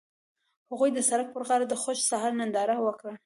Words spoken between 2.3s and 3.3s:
ننداره وکړه.